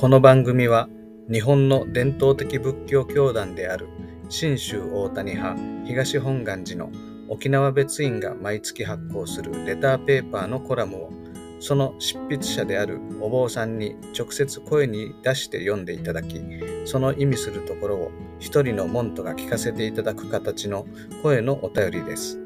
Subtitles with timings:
[0.00, 0.88] この番組は
[1.28, 3.88] 日本の伝統的仏教教団である
[4.28, 6.92] 信州大谷派東本願寺の
[7.28, 11.10] 沖縄別院が毎月発行するレターペーパーのコラムを
[11.58, 16.40] その執筆者であるお坊さんに直接声に出して読んでいただき
[16.84, 20.86] その意味するところを一人の門徒が聞かせていただく形の
[21.24, 22.38] 声のお便りです。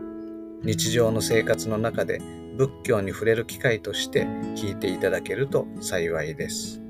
[0.62, 2.22] 日常の生活の中で
[2.57, 4.25] 仏教に触れる機会として
[4.57, 6.82] 聞いていただけると幸いです。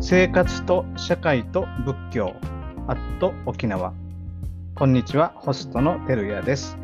[0.00, 2.34] 生活と社会と仏教。
[2.86, 3.94] アット沖縄。
[4.74, 6.76] こんにちはホストの照屋です、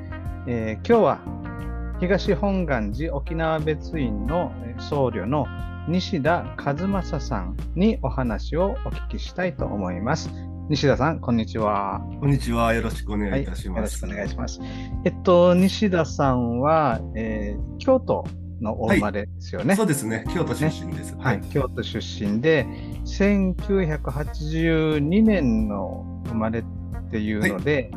[0.46, 5.46] えー今日は東本願寺沖縄別院のえ僧侶の
[5.86, 10.30] 西田和正さんにお話をお聞きしたいと思います。
[10.70, 12.72] 西田さんこんにちはこんにちは。
[12.72, 14.00] よろしくお願はいい、いたしよろします。
[14.06, 14.60] くお願いします
[15.04, 18.24] えっと西田さんは、えー京都
[18.60, 20.24] のお生まれですよね、そうですね。
[20.32, 21.16] 京都出身です。
[21.16, 21.40] はい、。
[21.50, 22.68] 京都出身で
[23.04, 26.64] 1982年の生まれっ
[27.10, 27.90] ていうので、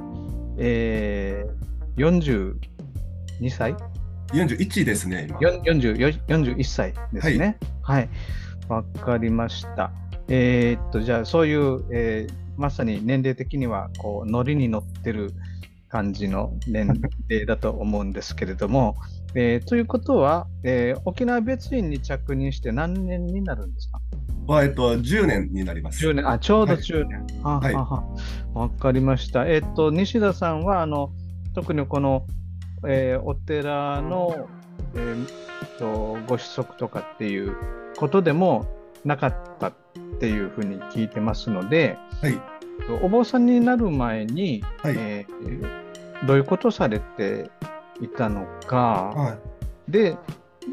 [0.57, 2.57] えー、
[3.39, 3.75] 42歳
[4.29, 5.39] ？41ですね、今。
[5.41, 7.59] よん40よ41歳ですね。
[7.83, 8.09] はい。
[8.67, 9.91] わ、かりました。
[10.27, 15.31] えーっと、じゃあ、そういう、えーまさに年齢的には、こう、ノリに乗ってる
[15.89, 16.87] 感じの年
[17.29, 18.95] 齢だと思うんですけれども、
[19.35, 23.99] えーということは、えー沖縄別院に着任して何年になるんですか？
[24.45, 26.05] はえっと、10年になります。
[26.07, 27.25] 10年、あ、ちょうどはい10年。
[27.43, 28.03] ははいはは
[28.53, 29.47] わかりました。
[29.47, 31.11] えっと、西田さんは、あの、
[31.55, 32.25] 特にこの、
[32.87, 34.47] えーお寺の、
[34.95, 35.27] えー
[35.79, 37.55] とご子息とかっていう
[37.97, 38.65] ことでも
[39.05, 39.71] なかった
[40.15, 42.39] っていうふうに聞いてますので、はい。
[43.01, 45.83] お坊さんになる前に、はいえー
[46.25, 47.51] どういうことをされて
[47.99, 49.37] いたのか、は
[49.89, 49.91] い。
[49.91, 50.15] で、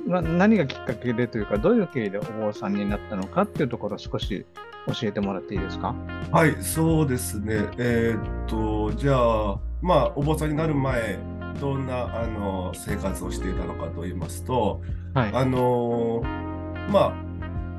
[0.06, 4.46] な何がきっかけでというか、どういう経緯でお坊さんになったのかっていうところを少し
[4.86, 5.92] 教えてもらっていいですか？
[6.30, 7.64] はい、そうですね。
[7.78, 11.18] えーっと、じゃあ、まあ、お坊さんになる前、
[11.60, 14.80] どんなあの生活をしていたのかと言いますと、
[15.14, 15.30] はい。
[15.34, 17.12] あのーまあ、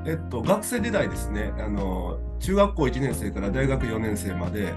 [0.04, 4.74] えっと、学生時代ですね、あのー中学校1年生から大学4年生まで、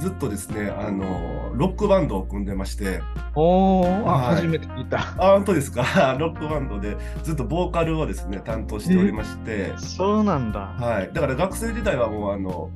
[0.00, 3.00] ずっとですね、あのーロックバンドを組んでまして、
[3.36, 4.98] おー、あ、はい初めて聞いた。
[5.18, 5.82] あ、本当ですか？
[6.18, 10.72] ロックバンドでずっとボーカルをですね、担当しておりまして、そうなんだ。
[10.76, 11.10] はい。
[11.12, 12.70] だから学生時代はもう、あの、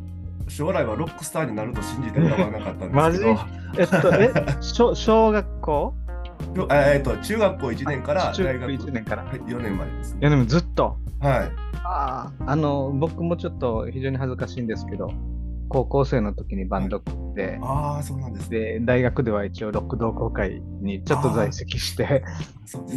[0.46, 3.34] 将来はロックスターになると信じてもらわなかったんマジで
[3.84, 5.94] すけど、えっと、え、小小学校？
[6.70, 9.24] ええっと、中学校1年から中学大学1年から。
[9.24, 10.18] はい、4年までですね。
[10.20, 10.96] いや、でもずっと？
[11.20, 11.52] はい。
[11.84, 15.10] ああ、あの、僕もちょっと非常に恥ずかしいんですけど、
[15.70, 18.58] 高校生の時にバンド組んで、ああ、そうなんですね。
[18.58, 22.22] で、大学では一応ロック同好会にちょっと在籍して。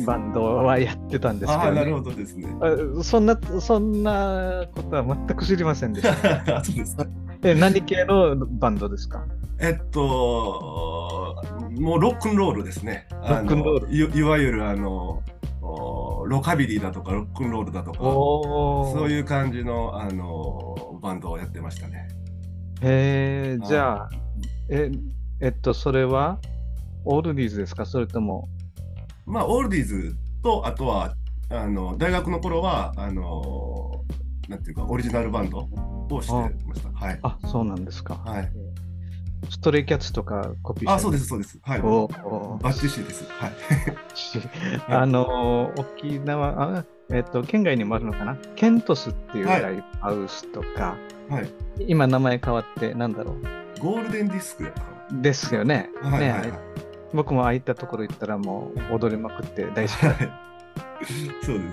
[0.06, 2.48] バンドはやってたんですけああ、ど、ねなるほどですね。
[2.62, 6.58] あそんな、そんなことは全く知りませんでした。
[6.58, 7.06] あそうですか。
[7.44, 9.26] え、何系のバンドですか？
[9.62, 11.40] えっと、
[11.80, 13.08] もうロックンロールですね。
[13.12, 15.22] ロックンロールいいわゆるあの
[15.62, 22.08] おロカビリーだとかロックンロールだとか、おそういう感じのあのバンドをやってましたね。
[22.82, 24.10] へえ、はいじゃあ、
[24.70, 24.92] え、
[25.40, 26.40] えっと、それは、
[27.06, 27.86] オールディーズですか？
[27.86, 28.50] それとも、
[29.28, 31.14] まあ、オールディーズと、あとは、
[31.50, 34.04] あの大学の頃は、あの
[34.50, 35.68] なんていうか、オリジナルバンド
[36.10, 36.34] をして
[36.66, 36.90] ました。
[36.90, 37.20] はい。
[37.22, 38.16] あ、そうなんですか。
[38.26, 38.52] はい。
[39.50, 41.60] ストレイキャッツとかコピーしてあ、そうです、そうです。
[41.64, 41.82] はい。
[41.82, 43.26] おバおッチシです。
[43.40, 43.52] はい。
[44.88, 48.38] あの、沖縄、あえっと、県外にもあるのかな？
[48.56, 50.96] ケントスっていうはいライブハウスとか、
[51.30, 51.50] はい。
[51.88, 53.36] 今名前変わって、なんだろ
[53.80, 54.74] ゴールデンディスクや。
[55.12, 55.90] ですよね。
[56.04, 56.10] な。
[56.12, 56.52] はいねはいはい。
[57.14, 60.10] 僕もああいったところ行ったらもう踊りまくって大好きだ。
[60.10, 60.30] はい
[61.44, 61.64] そうで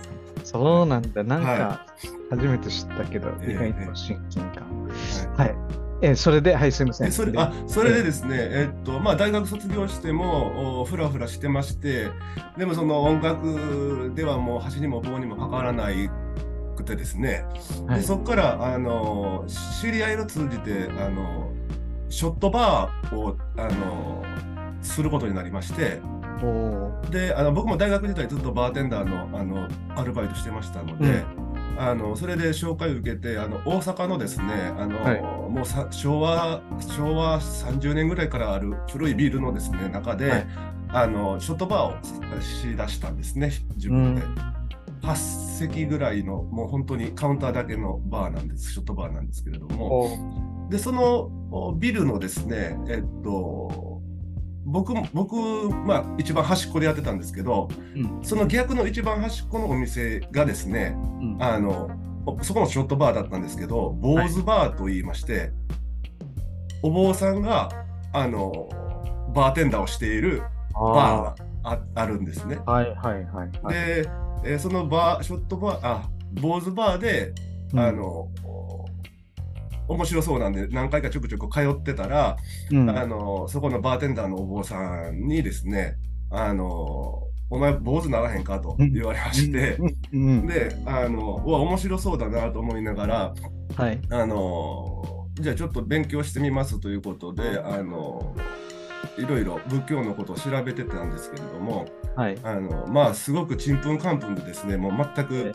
[0.45, 0.51] す。
[0.53, 1.23] そうなんだ。
[1.23, 1.87] なんかは、
[2.31, 4.87] 初めて知ったけど、ええ意外と親近感。
[5.37, 5.57] はいはい。
[6.00, 7.09] え、それで、はい、すみません。
[7.09, 12.10] でそれであそれでですね、えっとまあ、大学卒業してもおふらふらしてまして
[12.56, 16.09] でもその音楽ではもう箸にも棒にもかからない
[16.77, 17.45] くてですね、
[17.86, 18.00] はい。
[18.00, 19.45] でそこからあの
[19.80, 21.50] 知り合いを通じてあの
[22.09, 24.24] ショットバーをあの
[24.80, 26.01] することになりまして。
[27.10, 29.66] であの僕も大学時代ずっとバーテンダーのあの
[29.97, 31.24] アルバイトしてましたので、
[31.78, 34.47] あのそれで紹介を受けてあの大阪のですね
[34.77, 40.47] あの、はいもうさ昭和昭和30年ぐらいからある古いビルのですね中で、はい
[40.91, 44.22] あのショットバーをしだしたんですね自う分で。
[44.22, 44.59] ん。
[45.03, 53.88] 8席ぐらいのもう本当にカウンターだけのバーなんですショットバーなんですけれどもおでそのおビルのですねえっと
[54.70, 55.34] 僕も僕、
[55.70, 61.91] まあ、一番端っこでやってたんですけど、うんその逆の一番端っこのお店がですね、うんあの
[62.42, 65.50] そこのショットバーだったんですけど、坊主バーと言いまして、
[66.82, 67.70] お坊さんが
[68.12, 68.68] あの
[69.34, 70.42] バーテンダーをしている
[70.74, 72.59] バーがああるんですね。
[72.66, 73.74] あはいはいはいはい。
[73.74, 74.10] で、
[74.44, 77.32] えーそのバー、ショットバー、あ、坊主バーで、
[77.72, 78.28] うんあ、の、
[79.89, 82.37] 面白そうなんで、何回かちょくちょく通ってたら、
[82.71, 82.91] うん。
[82.91, 85.97] あの、そこのバーテンダーのお坊さんにですね、
[86.31, 89.79] あの、お前坊主ならへんかと言われまして、
[90.13, 90.23] うん。
[90.23, 90.47] うん。
[90.47, 93.35] で、あの、うわ、面白そうだなと思いながら、
[93.77, 94.01] はい。
[94.11, 98.35] あの、じゃあちょっと勉強してみますということで、あの、
[99.17, 101.87] いろいろ仏教のことを調べてたんですけれども、
[102.17, 102.39] はい。
[102.43, 105.53] あのまあすごくちんぷんかんぷんでですねもう全く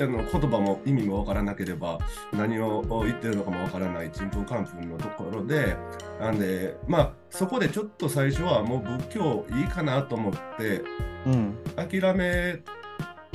[0.00, 1.98] あの言葉も意味もわからなければ
[2.32, 5.76] 何を言ってるのかもわからないちんぷんかんぷんのところで
[6.20, 10.82] なんでまあそこでちょっと最初はもう仏教いいかなと思って
[11.26, 11.54] うん。
[11.76, 12.60] 諦め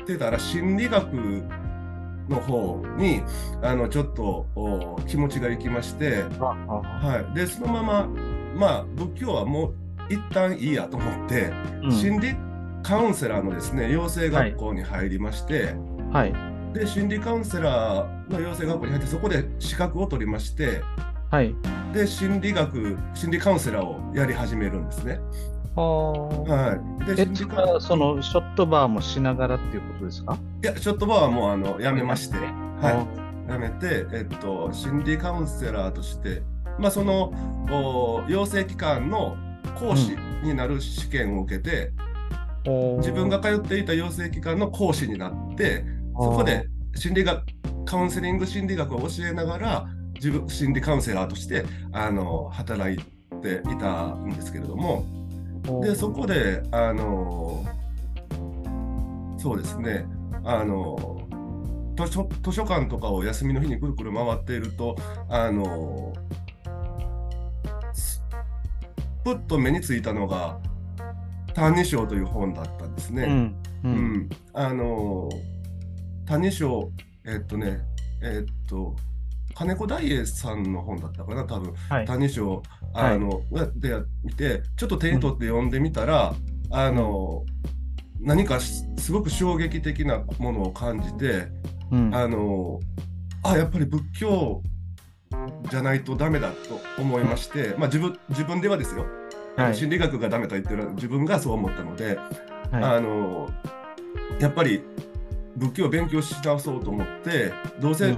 [0.05, 1.05] てたら心理学
[2.27, 3.21] の方に
[3.61, 8.07] あのちょっとお気持ちがいきまして、はい、でそのまま
[8.55, 9.73] まあ仏教はもう
[10.09, 11.51] 一旦いいやと思って。
[11.83, 12.49] うん心理
[12.83, 15.75] カウンセラーのですね養成学校に入りまして、
[16.11, 16.48] はい。
[16.73, 20.81] で心理カウンセラーの養成学校に入ってそこで資格を取りまして
[21.31, 21.55] はい。
[21.93, 25.19] で心理学心理カウンセラーをやり始めるんですね。
[25.75, 30.37] あはい、でえ、心理カウンそのショットバーもしながらっていうことですか？
[30.63, 33.07] いやちょっとバーはもうあのやめまして、は
[33.47, 36.41] い、やめて、えっと、心理カウンセラーとして、
[36.77, 37.33] まあ、その
[37.71, 39.37] お養成機関の
[39.79, 41.91] 講師になる試験を受けて、
[42.97, 45.85] 自分が通っていた養成機関の講師になって
[46.19, 47.45] そこで心理学
[47.85, 52.97] カウンセリング心理学を教えながら自分心理カウンセラーとしてあの働い
[53.41, 55.05] ていたんですけれども
[55.81, 57.65] でそこであの
[59.37, 60.05] そうですね
[60.43, 61.21] あの
[61.95, 64.97] 図書図書館とかを休みの日にくるくる回っていると
[65.29, 66.13] あの
[67.93, 68.21] す
[69.23, 70.59] ふっと目についたのが
[71.55, 73.23] 「歎異抄」という本だったんですね。
[73.23, 73.55] うん。
[73.83, 73.87] う。
[73.87, 75.58] うんん、あの「歎
[76.37, 76.89] 異抄」
[77.25, 77.79] えっとね
[78.21, 78.95] えっと
[79.55, 81.73] 金子大栄さんの本だったかな多分。
[81.89, 82.05] はい。
[82.05, 82.61] 歎異抄
[82.93, 83.41] あの、
[83.75, 83.93] で
[84.23, 86.33] 見てちょっと手に取って読んでみたら、
[86.71, 87.43] あの
[88.21, 91.47] 何かしすごく衝撃的なものを感じて
[91.91, 92.15] うん。
[92.15, 92.79] あの
[93.43, 94.61] あやっぱり仏教
[95.69, 99.05] じゃないとダメだと思いまして、まあ自分自分ではですよ、
[99.57, 99.75] はい。
[99.75, 102.15] 心理学がダメと言ってる自分がそう思ったので、
[102.71, 103.49] はあの
[104.39, 104.83] やっぱり
[105.55, 108.17] 仏教を勉強し直そうと思ってどうせうん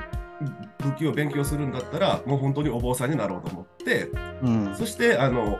[0.79, 4.03] 仏教を勉強するんだったらもう本当にお坊さんになろうと思ってい。
[4.41, 4.75] うん。
[4.75, 5.59] そしてあの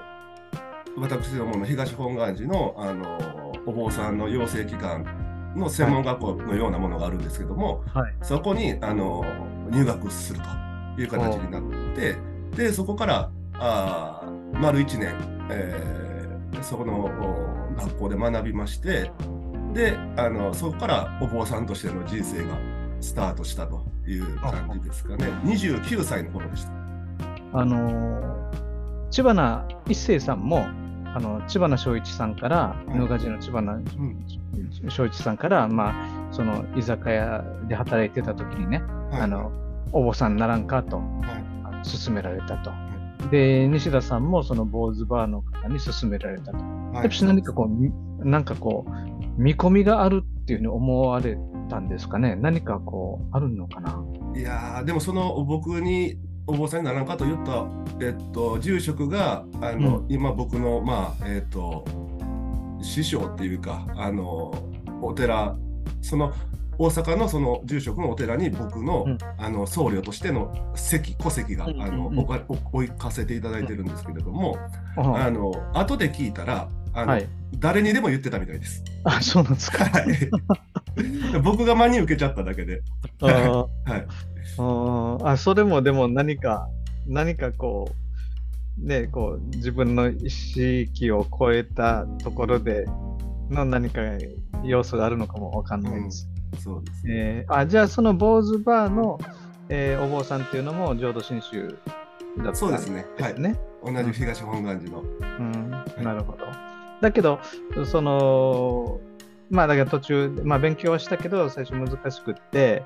[0.98, 5.06] 私どもの東本願寺のあのお坊さんの養成機関
[5.56, 8.16] の専門学校のようなものがあるんですけども、はい。
[8.24, 9.24] そこにあの
[9.70, 10.40] 入学する
[10.96, 11.64] という形になっ
[11.96, 12.16] て
[12.56, 15.16] でそこからあー丸1年、
[15.52, 16.02] えー
[16.62, 19.12] そこのお学校で学びまして
[19.74, 22.58] であのそこからお坊さんとしての人生が
[23.02, 25.26] スタートしたという感じですかね。
[25.44, 26.72] 29歳の頃でした。
[27.54, 30.66] あのー、千葉な一生さんも、
[31.14, 32.96] あの、千葉な正一さんから、い。
[32.96, 33.84] 野賀寺の千葉なうん。
[34.90, 35.94] 正一さんから、まあ、
[36.32, 39.22] その居酒屋で働いてた時にね、はい。
[39.22, 39.52] あの、
[39.92, 42.06] お坊さんにならんかと、はい。
[42.06, 42.72] 勧められたと。
[43.32, 46.58] で、西田さんもその坊主バーの方に勧められたと。
[46.58, 46.96] はい。
[46.96, 51.38] やっぱ何かこう、みなんかこう、見込みがあるっていうふうに思われ
[51.70, 52.36] たんですかね。
[52.36, 54.04] 何かこう、あるのかな？
[54.36, 57.66] いやーでもその僕にお坊さんにならんかと言った、
[58.04, 61.86] えっと、住職があの、う今僕のまあえっと
[62.82, 64.52] 師匠っていうかあの
[65.02, 65.56] お寺
[66.02, 66.34] その
[66.78, 69.18] 大阪のその住職のお寺に僕の,、うん。
[69.38, 74.58] あの僧侶としての席戸籍が、うんあのうん置かせていただいてるんですけれども、
[74.98, 77.28] ああの後で聞いたらあの、はい。
[77.60, 78.84] 誰にでも言ってたみたいです。
[79.04, 79.86] あ、そうなんですか。
[79.86, 80.06] はい
[81.44, 82.82] 僕が真に受けちゃっただけで。
[83.22, 84.06] あーはい
[85.24, 86.68] あそれもでも何か、
[87.08, 87.90] 何かこ
[88.84, 92.86] う、ね、こう、自分の意識を超えたところで
[93.50, 94.02] の何か
[94.64, 96.30] 要素があるのかもわかんないです。
[96.60, 97.14] そうですね。
[97.14, 99.20] えーあ、じゃあその坊主バーの、
[99.70, 101.68] えーお坊さんっていうのも浄土真宗
[102.38, 103.06] だったんそうですね。
[103.20, 103.40] はい。
[103.40, 103.58] ね。
[103.84, 105.02] 同じ東本願寺の。
[105.02, 105.72] うん、
[106.04, 106.71] なるほど。
[107.02, 107.40] だけど、
[107.86, 109.00] その、
[109.50, 112.84] まあだから途中、まあ勉強はしたけど、最初難しくって、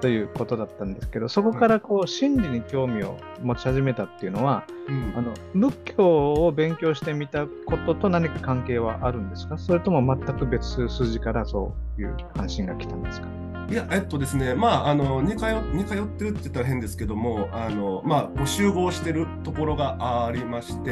[0.00, 9.58] ということだったんですけど、そこからこう真理に興味を持ち始めたっていうのは、うん、あの仏教を勉強してみたことと何か関係はあるんですか？
[9.58, 13.28] それとも全く別筋からそういう関心が来たんですか？
[13.70, 20.90] いや、えっとですね、まあ、あの似通似通ってるって言ったら変ですけども、あのまあ、集合してるところがありまして、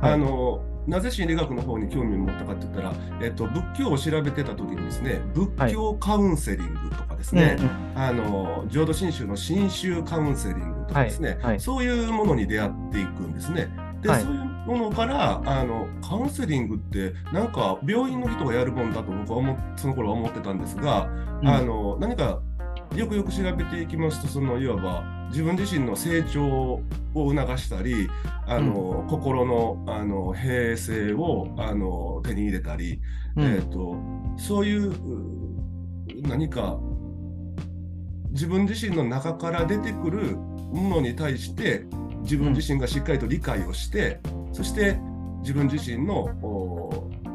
[0.00, 2.92] はい、あのなぜ心理学の方に興味を持ったかって言ったら、
[3.22, 7.56] えっと、仏教を調べてた時にですね仏教カウンセリングとかですね、
[7.94, 11.38] はい、あの浄土真宗の真宗カウンセリングとかですね、はい。
[11.38, 13.68] はい、そういうものに出会っていくんですね。
[14.02, 21.08] で、そういうものからあのカウンセリングってなんか病院の人がやるもんだと僕は思その頃は思ってたんですが、
[21.40, 22.40] うん、あの何か
[22.94, 26.82] よくよく調べていきますとそのいわば自分自身の成長を
[27.14, 28.08] 促したり
[28.46, 33.00] あの、うん、心のあの平静をあの手に入れたり、
[33.36, 33.96] うん、えーと、
[34.36, 34.92] そういう
[36.22, 36.78] 何か
[38.30, 41.86] 自分自身の中から出てくるものに対して
[42.26, 44.98] 自分自身がしっかりと理解をして、うん、そして
[45.40, 46.28] 自分自身の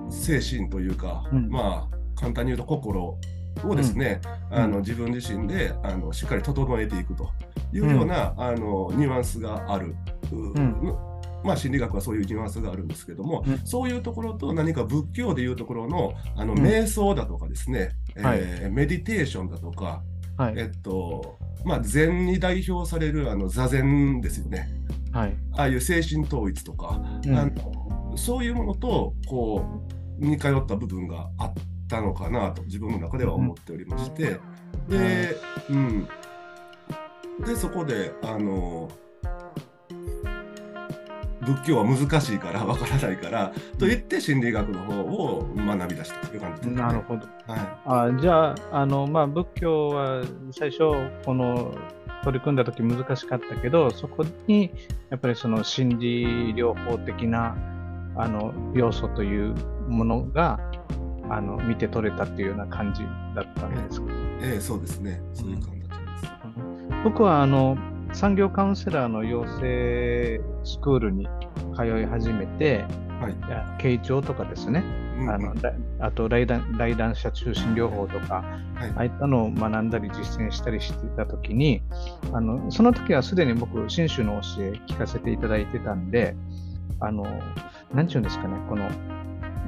[0.10, 3.18] 精神というか、まあ簡単に言うと心
[3.64, 4.22] をですね、
[4.52, 7.32] うん、あの自分自身であのしっかり整えていくと
[7.74, 9.96] いうような、あのニュアンスがある。
[11.44, 20.04] まあ、心理学はそういうニュアンスがあるんですけども、うん、そういうところと何か仏教でいうところのあの、瞑想だとかですね、えー、メディテーションだとか、
[20.38, 24.70] はい、えっとまあ、禅に代表されるあの座禅ですよね、
[25.12, 29.64] はい、ああいう精神統一とか、うん、あのそういうものとこ
[30.20, 31.54] う似通った部分があっ
[31.88, 34.40] たのかなと自分の中では思っておりまして、
[34.88, 35.36] で,、
[35.70, 36.08] うん、
[37.46, 38.90] でそこであの
[41.42, 47.28] 仏教は難しいからわからないからと言って心理学の方を学び出したという感じです、ね、なるほど。
[47.48, 50.80] はい、あじゃああの、まあ、仏教は最初
[51.26, 51.76] この
[52.24, 54.72] 取り組んだ時難しかったけどそこに
[55.10, 57.56] やっぱりその心理療法的な
[58.16, 59.56] あの要素という
[59.88, 60.60] ものが
[61.30, 63.02] あの見て取れたっていうような感じ
[63.36, 64.08] だったんですか、
[64.42, 65.22] ええそうですね。
[65.34, 65.92] そういう感じです。
[67.04, 67.78] 僕はあの
[68.14, 71.28] 産業カウンセラーの養成スクールに
[71.76, 72.86] 通い始めて、
[73.20, 74.84] はい、傾聴とかですね、
[75.20, 75.54] うん、あの
[76.00, 78.44] あと来談来談者中心療法とか、
[78.76, 81.82] はい、ああいったのを学んだり実践したりしていたときに
[82.34, 86.36] あのその時はすでに僕信州の教え聞かせていただいてたんで
[87.00, 87.24] あの
[87.94, 88.90] 何て言うんですかねこの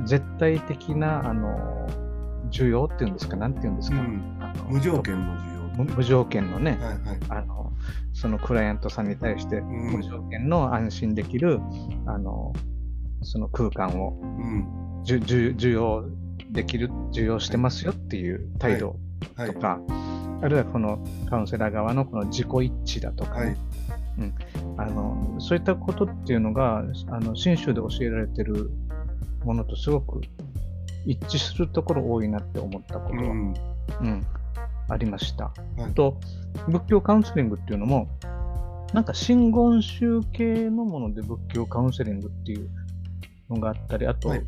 [0.05, 1.87] 絶対的なあの
[2.51, 4.21] 需要っていうんですか、なんていうんですか、うん、
[4.69, 5.52] 無条件の需要。
[5.77, 7.71] 無条件のね、はいはい、あの
[8.13, 12.53] そのクライアントさんに対して無条件の安心できる、うん、あの
[13.21, 16.05] その空間を、うん、需要
[16.51, 18.97] できる、受容してますよっていう態度
[19.35, 19.55] とか、はい。
[19.55, 23.57] はい、あるいはこのカウンセラー側のこの自己一致だとか、ね、はい。
[24.19, 24.35] うん、
[24.77, 28.69] あのそういったことっていうのがあの信州で教えられてる
[29.43, 30.21] ものとすごく
[31.05, 33.53] 一致するところ多いなって思ったことは、うん、
[34.01, 34.25] うん、
[34.89, 35.45] ありました。
[35.77, 36.19] はい、と
[36.67, 38.07] 仏教カウンセリングっていうのも
[38.93, 42.69] なんか真言宗系のもので仏教カウンセリングっていう
[43.49, 44.41] のがあったりあと、はい、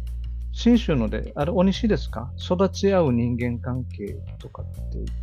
[0.56, 2.32] 信州ので、あれ、お西ですか？
[2.39, 4.72] 育ち合う人間関係とかって。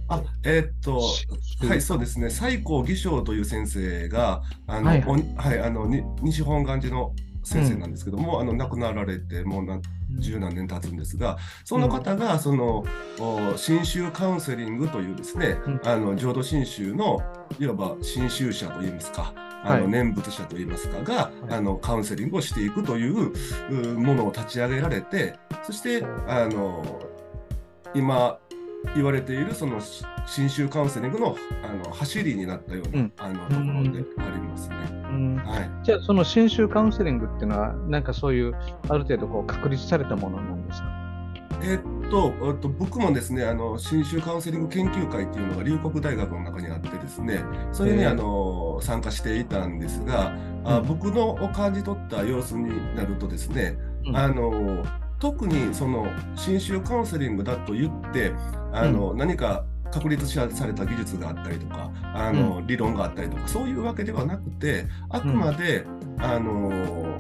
[0.09, 1.01] あ、えー、っと、
[1.67, 2.29] はい、そうですね。
[2.29, 5.87] 西光義章という先生が、あの、はい、はい、あの、
[6.21, 9.83] 西本願寺の先生なんですけども、うん、あの亡くなられてもう何
[10.19, 12.85] 十何年経つんですがその方がその、
[13.19, 17.23] うん、新州カウンセリングというですね、うん、あの浄土真宗の
[17.59, 19.33] いわば新宗者といいますか
[19.65, 27.01] あの念仏者といいますかが、はい、あのカウンセリングをしていくというものを立ち上げられてそしてあの
[27.95, 28.39] 今
[28.97, 29.81] 言われているその
[30.27, 35.02] 新州カウンセリングのあの走りになったような、うん、あのところでありますね。
[35.13, 38.55] はい、じゃあその新州カウンセリングっていうのはなんかそういう
[38.89, 41.03] ある程度こう確立されたものなんですか？
[41.65, 53.77] えっと、えっと、僕もですね、あの新州カウンセリング研究会っていうのが龍谷大学の中にあってですね、それにあの参加していたんですが、あ僕の感じ取った様子になるとですね、
[54.07, 54.85] うん、あの
[55.21, 58.33] 特にその新州カウンセリングだと言って
[58.73, 67.19] あの、うん、何か確立された技術があったりとかあの、うん、理論があったりとかそういうわけではなくてあくまで、うん、あの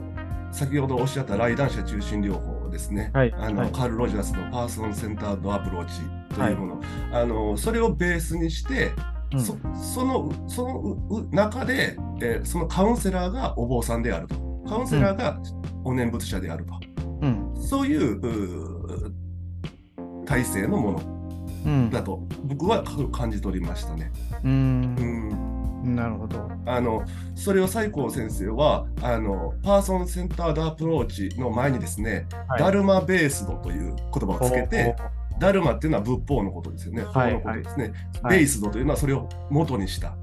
[0.52, 6.00] 先ほどおっしゃった来談者中心療法ですね、はい、あの、はい、カール・ロジャースのパーソン・センタード・アプローチ
[6.34, 8.92] というもの、はい、あのそれをベースにして、
[9.32, 14.52] うん、そそのその中で、えー、そのカウンセラーがお坊さんであると。
[14.66, 15.38] カウンセラーが
[15.84, 16.72] お念仏者であると。
[17.60, 18.20] そういう
[20.24, 21.11] 体制のもの
[21.90, 24.12] だと僕は感じ取りましたね。
[24.44, 26.50] うん、なるほど。
[26.66, 27.04] あの
[27.34, 34.96] それを西光先生はあのパーソンセンタードアプローチの前にですね、はい、ダルマベースドという言葉をつけて
[35.38, 37.02] ダルマっていうのは仏法のことですよね。
[37.02, 37.92] 法のことですね。
[38.22, 40.16] はい、ベースドというのはそれを元にした。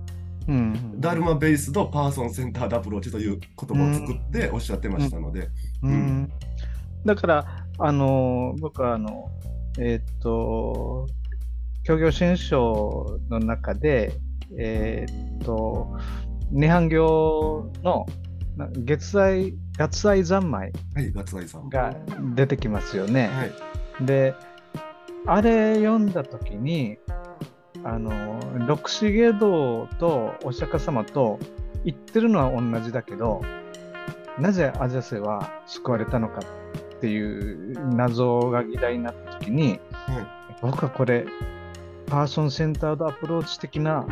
[0.48, 5.50] うん、ダルマベースドパーソンセンタードアプローチという言葉を作っておっしゃってましたので。
[5.84, 6.31] うん、うん、
[7.05, 9.29] だからあの僕はあの
[9.77, 11.08] えっ、と
[11.89, 14.12] 協業新書の中で、
[14.60, 15.98] えっ、と
[16.53, 18.05] 涅槃業の
[18.86, 20.72] 月愛、月愛三昧
[21.72, 21.96] が
[22.36, 23.29] 出てきますよね。
[23.29, 24.36] はい、で、
[25.25, 27.00] あれ読んだときに、
[27.84, 31.39] あの、六重道とお釈迦様と
[31.86, 33.41] 言ってるのは同じだけど、
[34.38, 36.41] なぜアジャセは救われたのか
[36.98, 41.25] っていう謎が議題になったときに、はい、僕はこれ、
[42.10, 44.06] パーソンセンタードアプローチ的な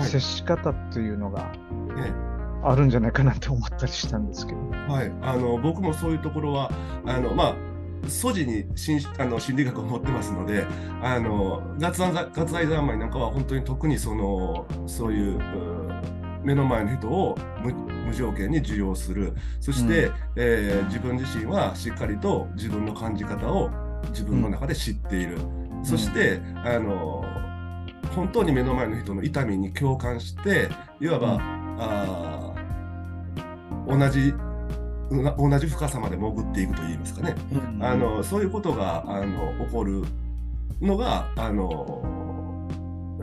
[0.00, 1.50] 接し方っていうのが、
[2.64, 4.58] あるんじゃないかなって思ったりしたんですけど。
[4.92, 6.70] はい、あの僕もそういうところは
[7.06, 7.54] あの、まあ、
[8.08, 10.66] 素地に心あの心理学を持ってますので、
[11.02, 12.12] あの脱愛
[12.66, 15.38] 三昧なんかは本当に特にそのそういう
[16.42, 17.36] 目の前の人を
[18.06, 23.70] 無条件に受容する、そして、うん、えー、自分自身はしっかりと自分の感じ方を
[24.10, 25.36] 自分の中で知っている。
[25.36, 27.24] うん、そして、あの
[28.14, 30.68] 本当に目の前の人の痛みに共感して
[31.00, 31.40] いわば、うん、
[31.80, 32.54] あ
[33.86, 34.34] 同じ
[35.10, 40.04] 同じ深さまで潜っていくといいますかね、うん、あのそういうことがあの起こる
[40.80, 42.27] のがあの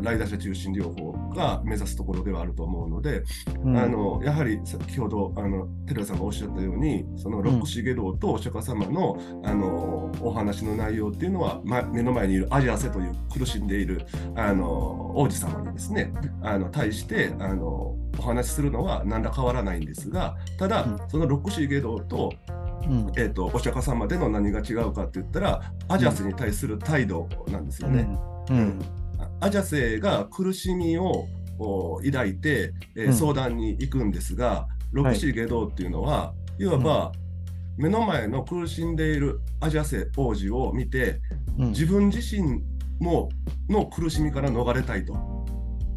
[0.06, 3.24] ライダー者中心療法が目指すところではあると思うので、
[3.64, 22.32] うん、あのやはり先ほどあの寺田さんがおっしゃったようにその六重道とお釈迦様のあのお話の内容っていうのは、ま、目の前にいるアジアセという苦しんでいるあの王子様にですねあの対してあのお話しするのは何ら変わらないんですがただ、その六重道と
[22.88, 28.08] うん、えーと、お釈迦様での何が違うかって言ったらアジャスに対する態度なんですよね。
[28.50, 28.80] うん、うん
[29.46, 31.28] アジャセが苦しみを
[32.04, 37.12] 抱いて、えー、相談に行くんですが、うん、六子下道っていうのは、はい、いわば、
[37.78, 41.22] 目の前の苦しんでいるアジャセ王子を見て、
[41.60, 42.64] うん、自分自身
[43.00, 43.30] も
[43.70, 45.14] の苦しみから逃れたいと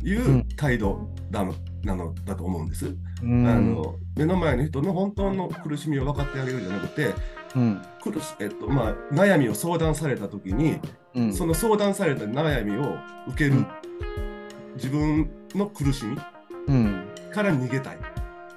[0.05, 3.95] いう態度だの、なのだと思うんです、うん、あの。
[4.15, 7.15] 目の前の人の本当の苦しみを分かってあげるんじゃなくて、
[7.57, 10.79] うん、苦しえっとまあ、悩みを相談された時に、
[11.15, 12.97] うん、その相談された悩みを
[13.29, 13.67] 受ける、うん、
[14.75, 16.17] 自分の苦しみ
[17.33, 17.99] から逃げたい。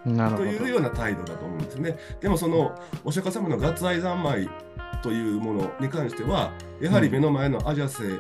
[0.04, 0.10] と
[0.44, 1.98] いうような態度だと思うんですね。
[2.22, 4.50] でもそのお釈迦様の月愛三昧
[5.04, 8.20] というものに関してはやはり目の前のアジャセ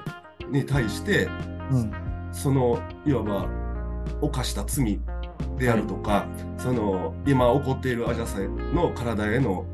[0.50, 1.28] に対して、
[1.72, 1.92] うん、
[2.32, 3.48] そのいわば
[4.22, 5.00] 犯した罪
[5.58, 6.26] であるとか、は
[6.58, 9.66] い、その今起こっているアジャセの体への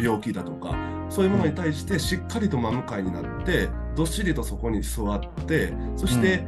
[0.00, 0.74] 病気だとか
[1.12, 6.42] そういうものに対してしっかりと真向かいになってどっしりとそこに座ってそして、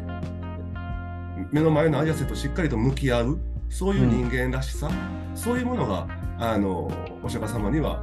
[1.52, 6.90] 目の前のアジャセとしっかりと向き合うそういう人間らしさ、うん、そういうものがあの
[7.22, 8.02] お釈迦様には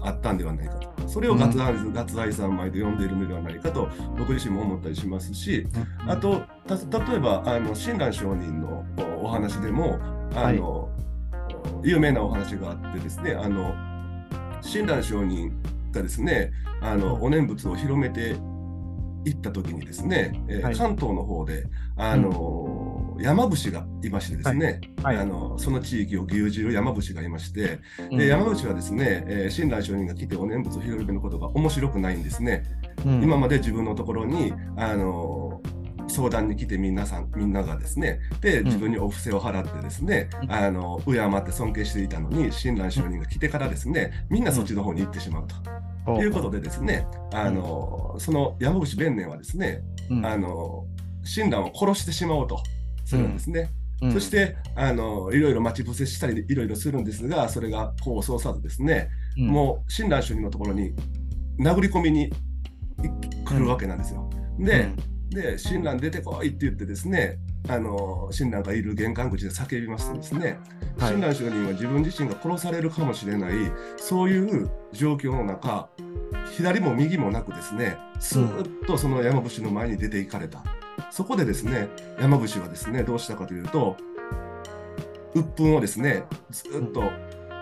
[0.00, 1.08] あったんではないかと。
[1.08, 5.66] それをガツ,、うん、ガツ愛三昧で読んでいるのではないかと僕自身も思ったりしますし、
[6.04, 8.84] うん、あと例えばあの親鸞上人の
[9.22, 9.98] お話でも
[10.34, 10.88] あの、は
[11.84, 13.74] い、有名なお話があってですねあの
[14.60, 15.52] 親鸞上人
[15.92, 18.36] がですねあのお念仏を広めて
[19.26, 25.16] いった時にですね、えーはい、関東の方であの、うん、山伏がいましてですね、はい。
[25.16, 32.62] はい、あのその地域を牛耳る山伏がいまして、うん、で山伏はですね、えー、親鸞上人が来てお念仏を広めることが面白くないんですね。
[33.04, 35.60] うん、今まで自分のところにあの
[36.08, 45.56] 相談に来て皆さんみんながですねで自分にお布施を払ってですね、うん、あの敬って尊敬していたのに親鸞上人が来てからですねみんなそっちの方に行ってしまうと。
[46.06, 49.82] ということでですね、あのその山口弁念はですね、
[50.24, 50.86] あの
[51.24, 52.62] 親鸞を殺してしまおうと
[53.04, 53.70] するんですね。
[54.02, 60.94] うん、そしてあのいろいろ待ち伏せしたりいろいろするんですがそれが功を奏さずですね、うん、もう親鸞主任のところに
[61.58, 62.30] 殴り込みに
[63.46, 64.28] 来るわけなんですよ。
[64.58, 64.90] で、
[65.30, 70.58] で親鸞出てこいって言ってですねあの親鸞がいる玄関口で叫びますとですね、
[70.98, 73.52] はい、親鸞上人は自分自身が殺されるかもしれない
[73.96, 75.88] そういう状況の中
[76.52, 80.64] 左も右もなくですねスーッとその山伏の前に出ていかれた、うん、
[81.10, 81.88] そこでですね
[82.20, 83.96] 山伏はですねどうしたかというと
[85.34, 87.02] 鬱憤をですねずっと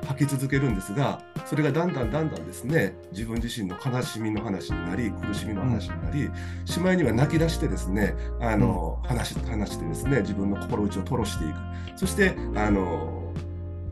[0.04, 6.30] 吐き続けるんですがそれがだんだんだんだんですね自分自身の悲しみの話になり苦しみの話になり、
[6.64, 11.58] しまいには泣き出してですねあの、話話してですね自分の心打ちを吐露していく。
[11.96, 13.24] そしてあの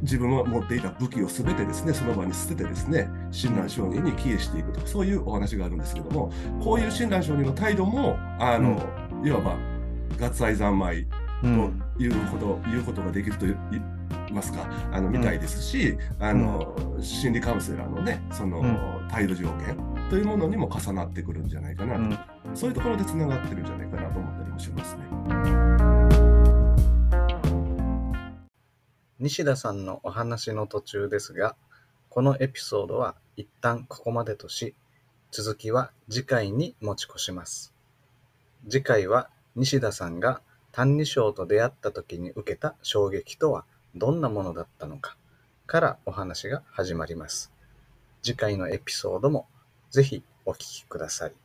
[0.02, 8.82] 自分の持っていた武器を全てですねその場に捨ててですね親鸞上人に帰依していくとそういうお話があるんですけどもこういう親鸞上人の態度もあの、
[9.24, 9.56] いわば
[10.20, 11.06] 合愛三昧
[11.40, 11.46] と
[12.02, 13.82] いうこと、うん、いうことができると言い
[14.32, 14.66] ますか？
[14.92, 18.62] あのみたいですし、うん、あの心理カウンセラーのねその、
[19.10, 19.76] 態度条件
[20.10, 22.18] というものにも重なってくるんじゃないかなと、
[22.54, 25.02] そういうところでつながってるんじゃないかなと思ったりもしますね。
[29.18, 31.54] 西田さんのお話の途中ですが、
[32.08, 34.74] このエピソードは一旦ここまでとし、
[35.30, 37.72] 続きは次回に持ち越します。
[38.68, 43.64] 次回は西田さんが「歎異抄」と出会った時に受けた衝撃とは？
[43.94, 45.16] どんなものだったのか
[45.66, 47.52] からお話が始まります。
[48.22, 49.46] 次回のエピソードも
[49.90, 51.41] ぜひお聞きください。